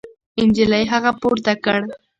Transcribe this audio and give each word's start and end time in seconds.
نجلۍ 0.45 0.83
هغه 0.93 1.11
پورته 1.21 1.53
کړ. 1.63 1.79